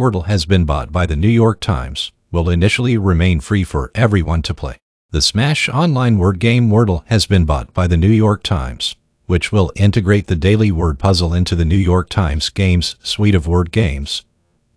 [0.00, 4.40] Wordle has been bought by the New York Times, will initially remain free for everyone
[4.40, 4.78] to play.
[5.10, 9.52] The Smash online word game Wordle has been bought by the New York Times, which
[9.52, 13.72] will integrate the daily word puzzle into the New York Times Games suite of word
[13.72, 14.24] games.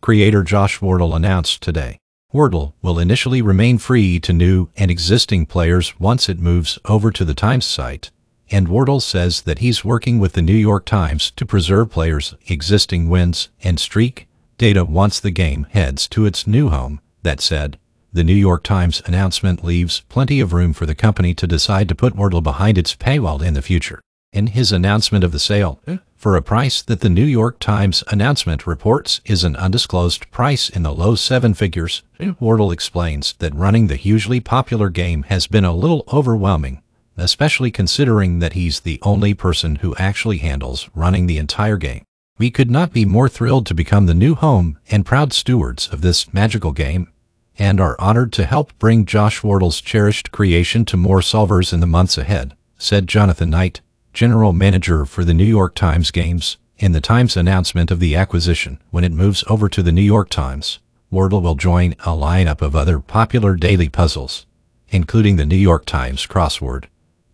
[0.01, 1.99] Creator Josh Wardle announced today.
[2.33, 7.23] Wordle will initially remain free to new and existing players once it moves over to
[7.23, 8.11] the Times site,
[8.51, 13.07] and Wardle says that he's working with the New York Times to preserve players' existing
[13.07, 17.01] wins and streak data once the game heads to its new home.
[17.23, 17.77] That said,
[18.11, 21.95] the New York Times announcement leaves plenty of room for the company to decide to
[21.95, 24.01] put Wardle behind its paywall in the future.
[24.31, 28.03] In his announcement of the sale, eh, for a price that the New York Times
[28.07, 33.55] announcement reports is an undisclosed price in the low seven figures, eh, Wordle explains that
[33.55, 36.81] running the hugely popular game has been a little overwhelming,
[37.17, 42.03] especially considering that he's the only person who actually handles running the entire game.
[42.37, 46.01] We could not be more thrilled to become the new home and proud stewards of
[46.01, 47.09] this magical game,
[47.59, 51.85] and are honored to help bring Josh Wardle's cherished creation to more solvers in the
[51.85, 53.81] months ahead, said Jonathan Knight,
[54.13, 58.79] general manager for the New York Times Games, in the Times announcement of the acquisition.
[58.89, 60.79] When it moves over to the New York Times,
[61.11, 64.47] Wordle will join a lineup of other popular daily puzzles,
[64.89, 66.85] including the New York Times crossword,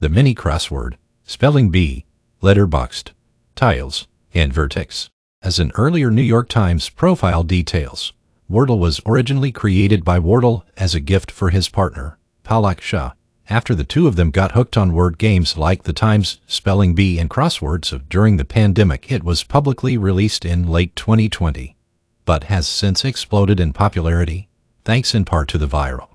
[0.01, 2.03] the mini crossword, spelling bee,
[2.43, 3.11] letterboxed,
[3.55, 5.09] tiles, and vertex.
[5.41, 8.13] As an earlier New York Times profile details,
[8.49, 13.13] Wordle was originally created by Wardle as a gift for his partner, Palak Shah,
[13.49, 17.19] after the two of them got hooked on word games like the Times, Spelling Bee,
[17.19, 19.11] and Crosswords during the pandemic.
[19.11, 21.75] It was publicly released in late 2020,
[22.25, 24.49] but has since exploded in popularity,
[24.83, 26.09] thanks in part to the viral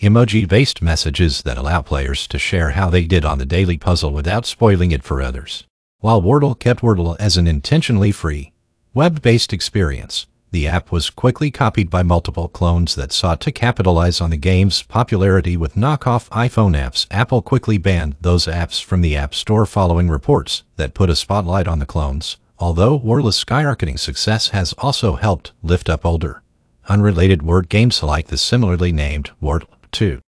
[0.00, 4.44] emoji-based messages that allow players to share how they did on the daily puzzle without
[4.44, 5.64] spoiling it for others.
[6.00, 8.52] While Wardle kept Wordle as an intentionally free,
[8.92, 14.28] web-based experience, the app was quickly copied by multiple clones that sought to capitalize on
[14.28, 17.06] the game's popularity with knockoff iPhone apps.
[17.10, 21.66] Apple quickly banned those apps from the App Store following reports that put a spotlight
[21.66, 26.42] on the clones, although Wordle's skyrocketing success has also helped lift up older,
[26.90, 30.20] unrelated word games like the similarly named Wordle 2.